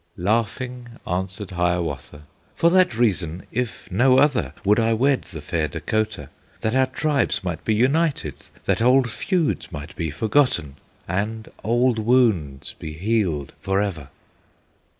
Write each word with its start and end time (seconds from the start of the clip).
Laughing 0.17 0.89
answered 1.05 1.51
Hiawatha: 1.51 2.23
"For 2.55 2.71
that 2.71 2.97
reason, 2.97 3.43
if 3.51 3.87
no 3.91 4.17
other, 4.17 4.53
Would 4.65 4.79
I 4.79 4.93
wed 4.93 5.25
the 5.25 5.41
fair 5.43 5.67
Dacotah, 5.67 6.29
That 6.61 6.73
our 6.73 6.87
tribes 6.87 7.43
might 7.43 7.63
be 7.63 7.75
united, 7.75 8.47
That 8.65 8.81
old 8.81 9.11
feuds 9.11 9.71
might 9.71 9.95
be 9.95 10.09
forgotten, 10.09 10.77
And 11.07 11.49
old 11.63 11.99
wounds 11.99 12.73
be 12.73 12.93
healed 12.93 13.53
forever!" 13.59 14.07